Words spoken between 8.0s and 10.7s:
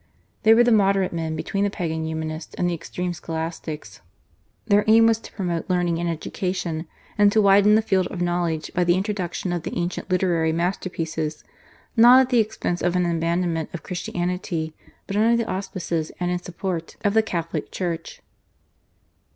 of knowledge by the introduction of the ancient literary